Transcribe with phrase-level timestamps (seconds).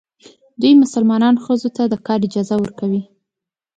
[0.61, 3.01] دوی مسلمانان ښځو ته د کار اجازه ورکوي.